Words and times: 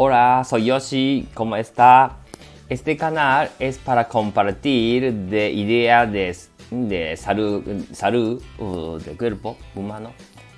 Hola, 0.00 0.44
soy 0.48 0.66
Yoshi, 0.66 1.26
¿cómo 1.34 1.56
está? 1.56 2.18
Este 2.68 2.96
canal 2.96 3.50
es 3.58 3.78
para 3.78 4.06
compartir 4.06 5.12
de 5.12 5.50
ideas 5.50 6.12
de, 6.12 6.36
de 6.70 7.16
salud, 7.16 7.64
salud 7.90 8.40
uh, 8.60 8.98
del 8.98 9.18
cuerpo 9.18 9.56
humano 9.74 10.12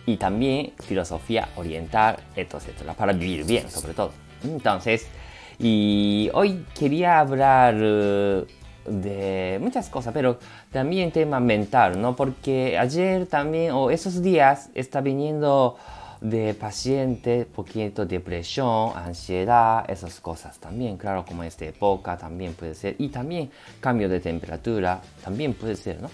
y 0.04 0.18
también 0.18 0.74
filosofía 0.80 1.48
oriental, 1.56 2.18
etcétera, 2.36 2.92
para 2.92 3.14
vivir 3.14 3.46
bien 3.46 3.70
sobre 3.70 3.94
todo. 3.94 4.12
Entonces, 4.44 5.06
y 5.58 6.28
hoy 6.34 6.66
quería 6.78 7.18
hablar 7.18 7.76
uh, 7.76 8.44
de 8.84 9.58
muchas 9.62 9.88
cosas, 9.88 10.12
pero 10.12 10.38
también 10.70 11.12
tema 11.12 11.40
mental, 11.40 11.98
¿no? 11.98 12.14
Porque 12.14 12.76
ayer 12.76 13.24
también, 13.24 13.72
o 13.72 13.90
esos 13.90 14.20
días, 14.20 14.68
está 14.74 15.00
viniendo 15.00 15.78
de 16.20 16.54
pacientes, 16.54 17.46
poquito 17.46 18.04
depresión, 18.04 18.92
ansiedad, 18.94 19.84
esas 19.90 20.20
cosas 20.20 20.58
también, 20.58 20.96
claro, 20.96 21.24
como 21.24 21.42
esta 21.42 21.64
época 21.64 22.16
también 22.16 22.54
puede 22.54 22.74
ser, 22.74 22.96
y 22.98 23.08
también 23.08 23.50
cambio 23.80 24.08
de 24.08 24.20
temperatura 24.20 25.00
también 25.24 25.54
puede 25.54 25.76
ser, 25.76 26.00
¿no? 26.02 26.10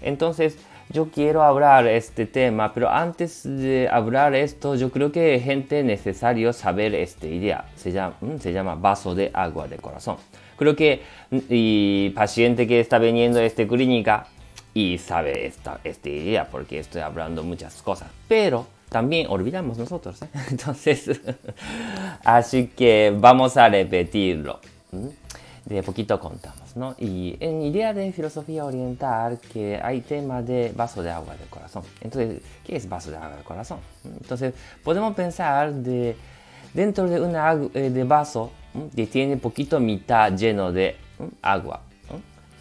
Entonces, 0.00 0.56
yo 0.92 1.10
quiero 1.10 1.42
hablar 1.42 1.86
este 1.86 2.26
tema, 2.26 2.74
pero 2.74 2.90
antes 2.90 3.42
de 3.44 3.88
hablar 3.88 4.34
esto, 4.34 4.74
yo 4.74 4.90
creo 4.90 5.12
que 5.12 5.38
gente 5.38 5.84
necesario 5.84 6.52
saber 6.52 6.94
esta 6.96 7.26
idea. 7.26 7.64
Se 7.76 7.92
llama, 7.92 8.16
mm, 8.20 8.38
se 8.38 8.52
llama 8.52 8.74
vaso 8.74 9.14
de 9.14 9.30
agua 9.32 9.68
de 9.68 9.76
corazón. 9.76 10.16
Creo 10.56 10.74
que 10.74 11.00
y 11.30 12.10
paciente 12.10 12.66
que 12.66 12.80
está 12.80 12.98
viniendo 12.98 13.38
a 13.38 13.44
esta 13.44 13.66
clínica 13.66 14.26
y 14.74 14.98
sabe 14.98 15.46
esta, 15.46 15.80
esta 15.84 16.08
idea, 16.08 16.48
porque 16.50 16.80
estoy 16.80 17.02
hablando 17.02 17.44
muchas 17.44 17.82
cosas, 17.82 18.08
pero 18.26 18.66
también 18.90 19.28
olvidamos 19.28 19.78
nosotros. 19.78 20.20
¿eh? 20.22 20.28
Entonces, 20.50 21.10
así 22.24 22.66
que 22.66 23.16
vamos 23.16 23.56
a 23.56 23.68
repetirlo. 23.68 24.60
De 25.64 25.82
poquito 25.82 26.18
contamos, 26.18 26.74
¿no? 26.76 26.96
Y 26.98 27.36
en 27.38 27.62
idea 27.62 27.94
de 27.94 28.10
filosofía 28.12 28.64
oriental 28.64 29.38
que 29.52 29.78
hay 29.80 30.00
tema 30.00 30.42
de 30.42 30.72
vaso 30.74 31.02
de 31.02 31.10
agua 31.10 31.36
del 31.36 31.48
corazón. 31.48 31.84
Entonces, 32.00 32.42
¿qué 32.66 32.76
es 32.76 32.88
vaso 32.88 33.10
de 33.10 33.16
agua 33.16 33.36
del 33.36 33.44
corazón? 33.44 33.78
Entonces, 34.04 34.52
podemos 34.82 35.14
pensar 35.14 35.72
de 35.72 36.16
dentro 36.74 37.08
de 37.08 37.20
un 37.20 37.70
eh, 37.74 37.90
de 37.90 38.04
vaso 38.04 38.50
que 38.94 39.06
tiene 39.06 39.36
poquito 39.36 39.78
mitad 39.78 40.32
lleno 40.32 40.72
de 40.72 40.96
agua. 41.42 41.82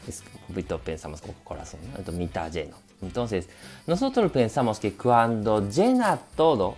Es 0.07 0.23
un 0.47 0.55
poquito 0.55 0.77
pensamos 0.79 1.21
como 1.21 1.33
corazón, 1.43 1.79
¿no? 1.89 1.97
Entonces, 1.97 2.15
mitad 2.15 2.51
lleno. 2.51 2.88
Entonces, 3.01 3.47
nosotros 3.87 4.31
pensamos 4.31 4.79
que 4.79 4.93
cuando 4.93 5.67
llena 5.69 6.19
todo, 6.35 6.75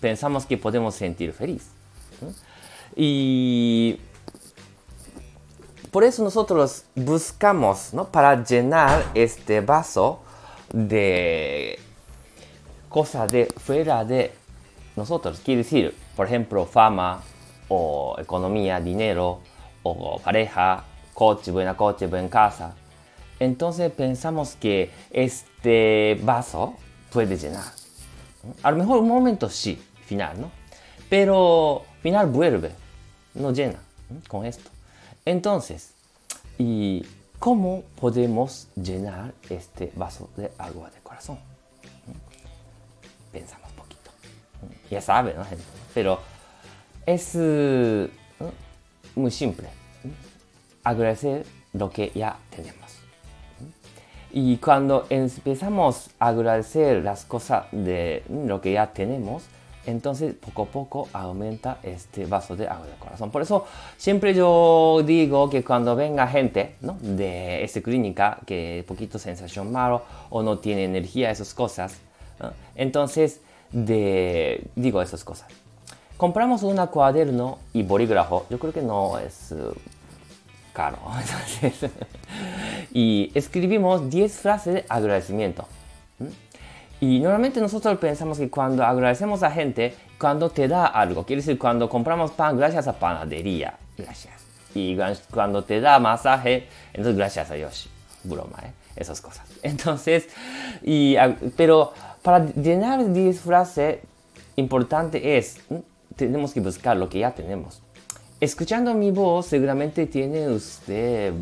pensamos 0.00 0.44
que 0.46 0.58
podemos 0.58 0.94
sentir 0.94 1.32
feliz. 1.32 1.68
Y 2.94 3.98
por 5.90 6.04
eso 6.04 6.22
nosotros 6.22 6.84
buscamos, 6.94 7.94
¿no? 7.94 8.06
Para 8.08 8.42
llenar 8.44 9.04
este 9.14 9.60
vaso 9.60 10.20
de 10.72 11.78
cosas 12.88 13.30
de 13.30 13.46
fuera 13.56 14.04
de 14.04 14.32
nosotros. 14.96 15.40
Quiere 15.42 15.62
decir, 15.62 15.94
por 16.14 16.26
ejemplo, 16.26 16.66
fama 16.66 17.22
o 17.68 18.16
economía, 18.18 18.80
dinero 18.80 19.40
o 19.82 20.18
pareja, 20.18 20.84
coche, 21.14 21.50
buena 21.50 21.74
coche, 21.76 22.06
buena 22.06 22.28
casa 22.28 22.74
entonces 23.40 23.90
pensamos 23.92 24.56
que 24.60 24.90
este 25.10 26.18
vaso 26.22 26.74
puede 27.12 27.36
llenar. 27.36 27.72
A 28.62 28.70
lo 28.70 28.78
mejor 28.78 28.98
un 28.98 29.08
momento 29.08 29.48
sí, 29.48 29.80
final, 30.04 30.40
¿no? 30.40 30.50
Pero 31.08 31.84
final 32.02 32.26
vuelve, 32.26 32.72
no 33.34 33.52
llena 33.52 33.78
con 34.28 34.44
esto. 34.44 34.70
Entonces, 35.24 35.92
¿y 36.58 37.04
cómo 37.38 37.82
podemos 38.00 38.68
llenar 38.74 39.32
este 39.48 39.92
vaso 39.94 40.30
de 40.36 40.50
agua 40.58 40.90
de 40.90 41.00
corazón? 41.00 41.38
Pensamos 43.32 43.70
poquito. 43.72 44.10
Ya 44.90 45.00
saben, 45.00 45.36
¿no? 45.36 45.44
Pero 45.94 46.20
es 47.06 47.34
muy 49.14 49.30
simple. 49.30 49.68
Agradecer 50.84 51.44
lo 51.72 51.90
que 51.90 52.10
ya 52.14 52.38
tenemos. 52.50 52.97
Y 54.32 54.58
cuando 54.58 55.06
empezamos 55.08 56.10
a 56.18 56.28
agradecer 56.28 57.02
las 57.02 57.24
cosas 57.24 57.64
de 57.72 58.22
lo 58.28 58.60
que 58.60 58.72
ya 58.72 58.88
tenemos, 58.92 59.44
entonces 59.86 60.34
poco 60.34 60.62
a 60.62 60.66
poco 60.66 61.08
aumenta 61.14 61.78
este 61.82 62.26
vaso 62.26 62.54
de 62.54 62.68
agua 62.68 62.86
del 62.86 62.96
corazón. 62.96 63.30
Por 63.30 63.40
eso 63.40 63.64
siempre 63.96 64.34
yo 64.34 65.02
digo 65.04 65.48
que 65.48 65.64
cuando 65.64 65.96
venga 65.96 66.26
gente 66.26 66.76
¿no? 66.82 66.98
de 67.00 67.64
esta 67.64 67.80
clínica 67.80 68.38
que 68.44 68.84
poquito 68.86 69.18
sensación 69.18 69.72
malo 69.72 70.02
o 70.28 70.42
no 70.42 70.58
tiene 70.58 70.84
energía, 70.84 71.30
esas 71.30 71.54
cosas, 71.54 71.96
entonces 72.74 73.40
de, 73.72 74.64
digo 74.76 75.00
esas 75.00 75.24
cosas. 75.24 75.48
Compramos 76.18 76.62
un 76.64 76.76
cuaderno 76.88 77.58
y 77.72 77.82
bolígrafo, 77.82 78.44
yo 78.50 78.58
creo 78.58 78.72
que 78.72 78.82
no 78.82 79.18
es 79.18 79.54
caro. 80.74 80.98
y 82.92 83.30
escribimos 83.34 84.10
10 84.10 84.32
frases 84.32 84.74
de 84.74 84.84
agradecimiento. 84.88 85.66
Y 87.00 87.20
normalmente 87.20 87.60
nosotros 87.60 87.96
pensamos 87.98 88.38
que 88.38 88.50
cuando 88.50 88.84
agradecemos 88.84 89.42
a 89.42 89.50
gente, 89.50 89.94
cuando 90.18 90.50
te 90.50 90.66
da 90.66 90.86
algo, 90.86 91.24
quiere 91.24 91.42
decir 91.42 91.58
cuando 91.58 91.88
compramos 91.88 92.32
pan 92.32 92.56
gracias 92.56 92.88
a 92.88 92.98
panadería, 92.98 93.74
gracias. 93.96 94.34
Y 94.74 94.96
cuando 95.30 95.64
te 95.64 95.80
da 95.80 95.98
masaje, 95.98 96.66
entonces 96.92 97.16
gracias 97.16 97.50
a 97.50 97.56
Yoshi. 97.56 97.88
Broma, 98.24 98.58
¿eh? 98.64 98.72
Esas 98.96 99.20
cosas. 99.20 99.46
Entonces, 99.62 100.28
y, 100.82 101.16
pero 101.56 101.92
para 102.22 102.44
llenar 102.46 103.12
10 103.12 103.40
frases, 103.40 103.98
importante 104.56 105.38
es, 105.38 105.58
tenemos 106.16 106.52
que 106.52 106.60
buscar 106.60 106.96
lo 106.96 107.08
que 107.08 107.20
ya 107.20 107.30
tenemos. 107.30 107.80
Escuchando 108.40 108.92
mi 108.94 109.10
voz, 109.12 109.46
seguramente 109.46 110.06
tiene 110.06 110.48
usted 110.48 111.32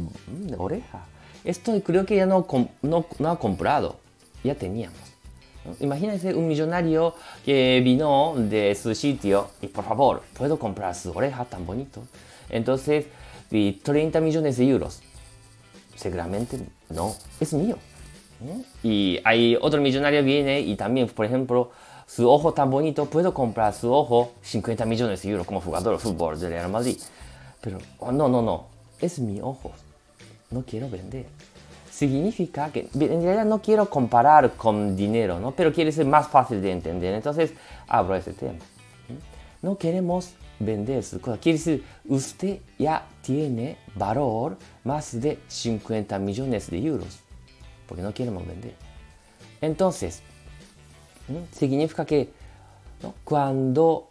oreja. 0.59 1.05
Esto 1.47 1.81
creo 1.83 2.05
que 2.05 2.17
ya 2.17 2.27
no, 2.27 2.47
no, 2.83 3.07
no 3.19 3.31
ha 3.31 3.39
comprado, 3.39 3.97
ya 4.43 4.55
teníamos. 4.55 4.99
Imagínense 5.81 6.35
un 6.35 6.47
millonario 6.47 7.15
que 7.45 7.81
vino 7.83 8.35
de 8.37 8.75
su 8.75 8.95
sitio 8.95 9.49
y 9.63 9.69
por 9.69 9.85
favor, 9.85 10.23
¿puedo 10.37 10.59
comprar 10.59 10.95
su 10.95 11.11
oreja 11.13 11.45
tan 11.45 11.65
bonito? 11.65 12.03
Entonces, 12.51 13.07
30 13.49 14.21
millones 14.21 14.57
de 14.57 14.69
euros. 14.69 15.01
Seguramente 15.95 16.59
no, 16.91 17.15
es 17.41 17.53
mío. 17.53 17.77
Y 18.83 19.19
hay 19.25 19.57
otro 19.61 19.81
millonario 19.81 20.23
viene 20.23 20.61
y 20.61 20.77
también, 20.77 21.09
por 21.09 21.25
ejemplo, 21.27 21.71
su 22.07 22.29
ojo 22.29 22.53
tan 22.53 22.71
bonito, 22.71 23.07
puedo 23.07 23.33
comprar 23.33 23.73
su 23.73 23.93
ojo 23.93 24.33
50 24.43 24.85
millones 24.85 25.23
de 25.23 25.31
euros 25.31 25.47
como 25.47 25.61
jugador 25.61 25.95
de 25.95 25.99
fútbol 25.99 26.39
del 26.39 26.51
Real 26.51 26.71
Madrid. 26.71 26.99
Pero 27.61 27.79
oh, 27.99 28.13
no, 28.13 28.29
no, 28.29 28.43
no, 28.43 28.67
es 29.01 29.19
mi 29.19 29.41
ojo, 29.41 29.73
no 30.57 30.65
quiero 30.65 30.89
vender. 30.89 31.27
Significa 31.91 32.71
que 32.71 32.89
en 32.95 33.23
realidad 33.23 33.45
no 33.45 33.63
quiero 33.63 33.89
comparar 33.89 34.53
con 34.53 34.97
dinero, 34.97 35.39
¿no? 35.41 35.53
pero 35.53 35.73
quiere 35.73 35.93
ser 35.93 36.07
más 36.07 36.29
fácil 36.29 36.61
de 36.61 36.73
entender. 36.73 37.15
Entonces 37.15 37.53
abro 37.89 38.15
ese 38.15 38.33
tema. 38.33 38.59
No 39.63 39.79
queremos 39.79 40.35
vender 40.59 41.03
su 41.03 41.21
cosa. 41.21 41.39
Quiere 41.39 41.59
decir, 41.59 41.85
usted 42.07 42.59
ya 42.79 43.07
tiene 43.23 43.79
valor 43.95 44.59
más 44.85 45.19
de 45.21 45.39
50 45.49 46.19
millones 46.19 46.71
de 46.71 46.79
euros, 46.79 47.21
porque 47.87 48.03
no 48.03 48.13
queremos 48.13 48.47
vender. 48.47 48.75
Entonces, 49.61 50.23
Significa 51.53 52.05
que 52.05 52.31
cuando 53.25 54.11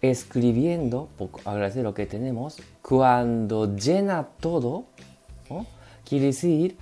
escribiendo, 0.00 1.08
agradecer 1.44 1.82
lo 1.82 1.92
que 1.92 2.06
tenemos, 2.06 2.56
cuando 2.82 3.74
llena 3.74 4.28
todo, 4.40 4.84
quiere 6.04 6.26
decir, 6.26 6.76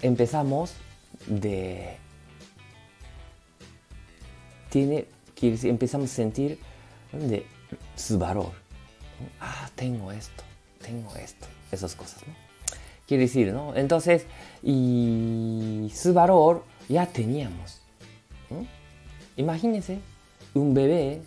empezamos 0.00 0.72
de... 1.26 1.96
Tiene, 4.70 5.06
empezamos 5.40 6.10
a 6.10 6.14
sentir 6.14 6.58
de 7.12 7.46
su 7.96 8.18
valor. 8.18 8.52
Ah, 9.40 9.68
tengo 9.74 10.12
esto, 10.12 10.42
tengo 10.80 11.14
esto, 11.16 11.46
esas 11.72 11.94
cosas, 11.94 12.26
¿no? 12.26 12.34
Quiere 13.06 13.24
decir, 13.24 13.52
¿no? 13.52 13.74
Entonces, 13.74 14.26
y 14.62 15.90
su 15.94 16.14
valor 16.14 16.64
ya 16.88 17.06
teníamos. 17.06 17.80
Imagínense 19.36 19.98
un 20.54 20.74
bebé 20.74 21.22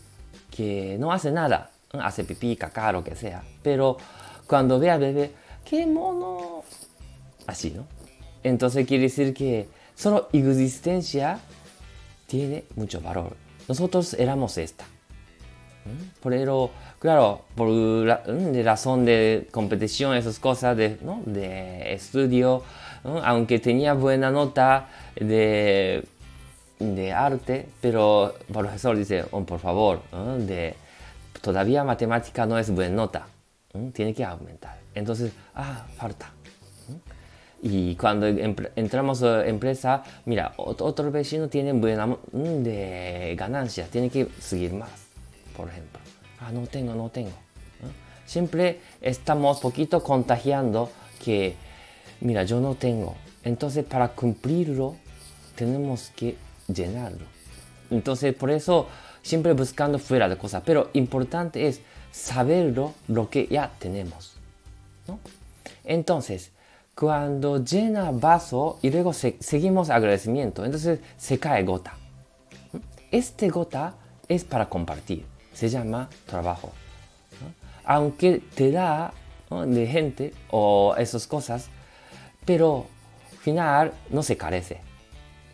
que 0.50 0.98
no 1.00 1.12
hace 1.12 1.32
nada, 1.32 1.72
hace 1.92 2.24
pipí, 2.24 2.56
caca, 2.56 2.92
lo 2.92 3.04
que 3.04 3.16
sea, 3.16 3.44
pero 3.62 3.98
cuando 4.48 4.80
ve 4.80 4.92
al 4.92 5.00
bebé, 5.00 5.32
¡qué 5.66 5.86
mono! 5.86 6.64
Así, 7.48 7.72
¿no? 7.72 7.86
Entonces 8.44 8.86
quiere 8.86 9.04
decir 9.04 9.34
que 9.34 9.68
solo 9.96 10.30
existencia 10.32 11.40
tiene 12.28 12.66
mucho 12.76 13.00
valor. 13.02 13.36
Nosotros 13.68 14.14
éramos 14.16 14.58
esta. 14.58 14.86
Pero, 16.24 16.72
claro, 17.00 17.42
por 17.56 17.70
la, 17.70 18.18
de 18.18 18.64
razón 18.64 19.04
de 19.04 19.48
competición, 19.52 20.16
esas 20.16 20.40
cosas 20.40 20.78
de, 20.78 20.98
¿no? 21.02 21.22
de 21.26 21.94
estudio, 21.94 22.64
aunque 23.04 23.60
tenía 23.60 23.94
buena 23.94 24.32
nota 24.32 24.88
de, 25.16 26.06
de 26.80 27.12
arte, 27.12 27.68
pero 27.82 28.34
el 28.48 28.54
profesor 28.54 28.96
dice, 28.96 29.26
oh, 29.32 29.44
por 29.44 29.60
favor, 29.60 30.02
de, 30.40 30.76
todavía 31.42 31.84
matemática 31.84 32.46
no 32.46 32.58
es 32.58 32.72
buena 32.72 32.96
nota, 32.96 33.28
tiene 33.94 34.14
que 34.14 34.24
aumentar. 34.24 34.80
Entonces, 34.94 35.32
ah, 35.56 35.86
falta. 35.98 36.32
Y 37.62 37.96
cuando 37.96 38.28
entramos 38.28 39.24
a 39.24 39.48
empresa, 39.48 40.04
mira, 40.26 40.54
otro 40.58 41.10
vecino 41.12 41.48
tiene 41.48 41.72
buena 41.72 42.18
de 42.34 43.36
ganancia, 43.38 43.88
tiene 43.88 44.10
que 44.10 44.28
seguir 44.40 44.74
más, 44.74 44.90
por 45.56 45.70
ejemplo. 45.70 46.00
Ah, 46.42 46.52
no 46.52 46.68
tengo, 46.68 46.94
no 46.94 47.10
tengo. 47.10 47.32
Siempre 48.26 48.80
estamos 49.02 49.60
poquito 49.60 50.04
contagiando 50.04 50.92
que, 51.24 51.56
mira, 52.20 52.44
yo 52.44 52.60
no 52.60 52.76
tengo. 52.76 53.16
Entonces, 53.44 53.86
para 53.86 54.10
cumplirlo, 54.10 54.96
tenemos 55.56 56.12
que 56.16 56.36
llenarlo. 56.68 57.26
Entonces, 57.90 58.36
por 58.36 58.52
eso, 58.52 58.88
siempre 59.24 59.54
buscando 59.54 59.98
fuera 59.98 60.30
de 60.30 60.38
cosas. 60.38 60.62
Pero 60.64 60.92
importante 60.94 61.68
es 61.68 61.82
saberlo, 62.12 62.94
lo 63.08 63.30
que 63.30 63.48
ya 63.48 63.72
tenemos. 63.80 64.34
¿no? 65.08 65.20
Entonces, 65.84 66.52
cuando 66.96 67.64
llena 67.64 68.12
vaso 68.12 68.78
y 68.84 68.92
luego 68.92 69.14
seguimos 69.14 69.90
agradecimiento, 69.90 70.64
entonces 70.64 71.00
se 71.18 71.40
cae 71.40 71.64
gota. 71.64 71.96
Este 73.12 73.50
gota 73.50 73.96
es 74.28 74.44
para 74.44 74.70
compartir, 74.70 75.26
se 75.54 75.70
llama 75.70 76.10
trabajo. 76.28 76.72
Aunque 77.86 78.42
te 78.56 78.72
da 78.72 79.14
de 79.50 79.88
gente 79.88 80.34
o 80.52 80.96
esas 80.98 81.28
cosas, 81.28 81.68
pero 82.46 82.88
al 83.32 83.38
final 83.38 83.94
no 84.10 84.24
se 84.24 84.38
carece. 84.38 84.80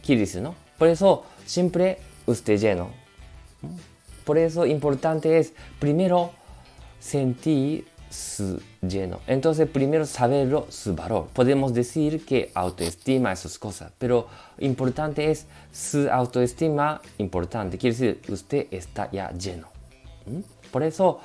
Quiere 0.06 0.22
decir, 0.22 0.42
¿no? 0.42 0.56
Por 0.78 0.88
eso 0.88 1.26
siempre 1.46 2.00
usted 2.26 2.58
lleno. 2.60 2.99
Por 4.26 4.38
eso 4.38 4.66
importante 4.66 5.40
es 5.40 5.54
primero 5.80 6.32
sentir 7.00 7.88
su 8.10 8.62
lleno. 8.82 9.20
Entonces, 9.28 9.68
primero 9.70 10.06
saberlo, 10.06 10.68
su 10.70 10.96
valor. 10.96 11.28
Podemos 11.28 11.74
decir 11.74 12.26
que 12.26 12.52
autoestima 12.54 13.32
esas 13.32 13.60
cosas, 13.60 13.92
pero 13.98 14.28
importante 14.60 15.30
es 15.32 15.46
su 15.72 16.10
autoestima 16.10 17.02
importante. 17.18 17.78
Quiere 17.78 17.96
decir, 17.96 18.22
usted 18.32 18.68
está 18.72 19.10
ya 19.12 19.32
lleno. 19.32 19.68
Por 20.72 20.84
eso, 20.84 21.20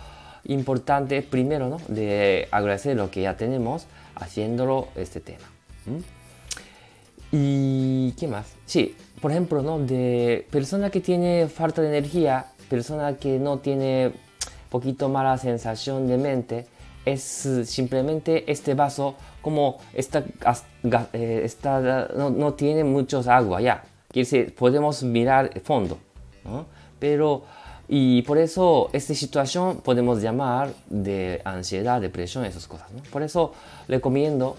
importante 0.45 1.23
primero, 1.23 1.69
¿no? 1.69 1.79
De 1.89 2.49
agradecer 2.51 2.97
lo 2.97 3.11
que 3.11 3.23
ya 3.23 3.37
tenemos, 3.37 3.87
haciéndolo 4.15 4.89
este 4.95 5.21
tema. 5.21 5.47
¿Y 7.33 7.64
qué 8.13 8.29
más? 8.29 8.47
Sí, 8.67 8.95
por 9.21 9.31
ejemplo, 9.31 9.63
¿no? 9.63 9.79
De 9.79 10.47
persona 10.51 10.91
que 10.91 11.01
tiene 11.01 11.49
falta 11.49 11.83
de 11.83 11.89
energía, 11.89 12.47
persona 12.69 13.17
que 13.17 13.39
no 13.39 13.59
tiene 13.59 14.13
poquito 14.71 15.09
mala 15.09 15.39
sensación 15.39 16.07
de 16.07 16.19
mente, 16.19 16.67
es 17.05 17.49
simplemente 17.65 18.51
este 18.51 18.75
vaso 18.75 19.15
como 19.43 19.79
está, 19.93 20.25
eh, 21.13 21.43
está 21.45 22.09
no, 22.17 22.31
no, 22.31 22.55
tiene 22.55 22.83
muchos 22.83 23.29
agua 23.29 23.61
ya. 23.61 23.83
Quiere 24.11 24.25
decir, 24.29 24.55
podemos 24.55 25.03
mirar 25.03 25.51
el 25.55 25.61
fondo. 25.61 25.99
Pero, 26.99 27.43
y 27.89 28.23
por 28.23 28.39
eso 28.39 28.89
esta 28.93 29.15
situación 29.15 29.79
podemos 29.79 30.23
llamar 30.23 30.73
de 30.89 31.43
ansiedad, 31.45 32.01
depresión, 32.01 32.45
esas 32.45 32.67
cosas. 32.67 32.89
Por 33.13 33.23
eso 33.23 33.53
recomiendo 33.89 34.57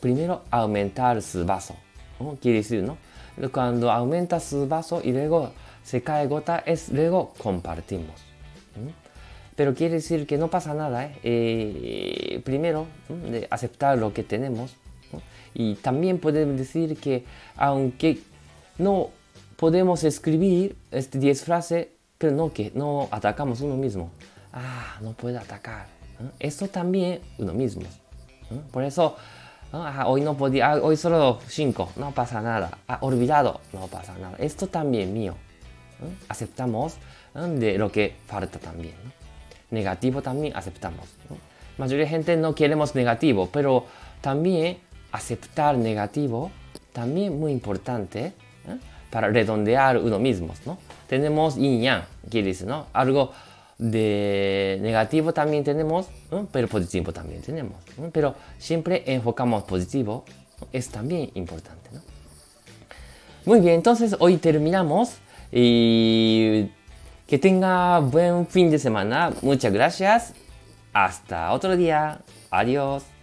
primero 0.00 0.42
aumentar 0.50 1.20
su 1.22 1.44
vaso. 1.44 1.74
Quiere 2.40 2.58
decir, 2.58 2.82
¿no? 2.82 2.96
Cuando 3.50 3.90
aumenta 3.90 4.40
su 4.40 4.68
vaso 4.68 5.00
y 5.02 5.12
luego 5.12 5.52
se 5.82 6.02
cae 6.02 6.26
gota, 6.26 6.62
es 6.64 6.88
luego 6.90 7.32
compartimos 7.38 8.34
pero 9.56 9.74
quiere 9.74 9.94
decir 9.94 10.26
que 10.26 10.38
no 10.38 10.48
pasa 10.48 10.74
nada. 10.74 11.04
¿eh? 11.04 11.18
Eh, 11.22 12.42
primero, 12.44 12.86
de 13.08 13.46
aceptar 13.50 13.98
lo 13.98 14.12
que 14.12 14.24
tenemos. 14.24 14.74
Y 15.54 15.74
también 15.76 16.18
podemos 16.18 16.56
decir 16.56 16.96
que 16.96 17.24
aunque 17.56 18.18
no 18.78 19.10
podemos 19.56 20.02
escribir 20.02 20.76
este 20.90 21.18
10 21.18 21.44
frases, 21.44 21.88
pero 22.18 22.32
no 22.32 22.52
que 22.52 22.72
no 22.74 23.08
atacamos 23.12 23.60
uno 23.60 23.76
mismo. 23.76 24.10
Ah, 24.52 24.98
no 25.00 25.12
puede 25.12 25.38
atacar. 25.38 25.86
Esto 26.40 26.66
también 26.68 27.20
uno 27.38 27.54
mismo. 27.54 27.84
Por 28.72 28.82
eso, 28.82 29.16
ah, 29.82 30.04
hoy 30.06 30.20
no 30.20 30.36
podía, 30.36 30.72
ah, 30.72 30.78
hoy 30.82 30.96
solo 30.96 31.40
5, 31.46 31.92
no 31.96 32.12
pasa 32.12 32.40
nada. 32.40 32.78
Ah, 32.86 32.98
olvidado, 33.00 33.60
no 33.72 33.86
pasa 33.88 34.16
nada. 34.18 34.36
Esto 34.38 34.66
también 34.68 35.12
mío. 35.12 35.34
Aceptamos 36.28 36.96
de 37.34 37.78
lo 37.78 37.90
que 37.90 38.16
falta 38.26 38.58
también 38.58 38.94
negativo 39.74 40.22
también 40.22 40.56
aceptamos. 40.56 41.06
¿no? 41.28 41.36
Mayoría 41.76 42.04
de 42.04 42.10
gente 42.10 42.36
no 42.36 42.54
queremos 42.54 42.94
negativo, 42.94 43.50
pero 43.52 43.84
también 44.22 44.78
aceptar 45.12 45.76
negativo 45.76 46.50
también 46.92 47.38
muy 47.38 47.52
importante 47.52 48.26
¿eh? 48.26 48.32
para 49.10 49.28
redondear 49.28 49.98
uno 49.98 50.18
mismo. 50.18 50.54
¿no? 50.64 50.78
Tenemos 51.08 51.56
yin 51.56 51.82
yang, 51.82 52.04
quiere 52.30 52.48
decir, 52.48 52.66
¿no? 52.66 52.86
Algo 52.92 53.32
de 53.78 54.78
negativo 54.82 55.32
también 55.32 55.64
tenemos, 55.64 56.06
pero 56.52 56.68
positivo 56.68 57.12
también 57.12 57.42
tenemos. 57.42 57.76
Pero 58.12 58.34
siempre 58.58 59.02
enfocamos 59.06 59.64
positivo, 59.64 60.24
es 60.72 60.88
también 60.88 61.30
importante. 61.34 61.90
Muy 63.44 63.60
bien, 63.60 63.74
entonces 63.74 64.16
hoy 64.18 64.38
terminamos 64.38 65.16
y 65.52 66.70
que 67.26 67.38
tenga 67.38 68.00
buen 68.00 68.46
fin 68.46 68.70
de 68.70 68.78
semana. 68.78 69.32
Muchas 69.42 69.72
gracias. 69.72 70.32
Hasta 70.92 71.52
otro 71.52 71.76
día. 71.76 72.20
Adiós. 72.50 73.13